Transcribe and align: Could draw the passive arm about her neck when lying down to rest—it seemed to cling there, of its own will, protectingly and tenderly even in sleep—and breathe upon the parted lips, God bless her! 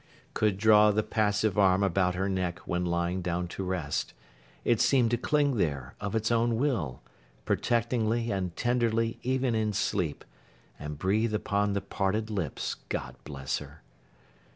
Could 0.33 0.57
draw 0.57 0.89
the 0.89 1.03
passive 1.03 1.59
arm 1.59 1.83
about 1.83 2.15
her 2.15 2.27
neck 2.27 2.57
when 2.65 2.83
lying 2.83 3.21
down 3.21 3.47
to 3.49 3.63
rest—it 3.63 4.81
seemed 4.81 5.11
to 5.11 5.17
cling 5.17 5.57
there, 5.57 5.93
of 6.01 6.15
its 6.15 6.31
own 6.31 6.57
will, 6.57 7.03
protectingly 7.45 8.31
and 8.31 8.55
tenderly 8.55 9.19
even 9.21 9.53
in 9.53 9.73
sleep—and 9.73 10.97
breathe 10.97 11.35
upon 11.35 11.73
the 11.73 11.81
parted 11.81 12.31
lips, 12.31 12.77
God 12.89 13.15
bless 13.25 13.59
her! 13.59 13.83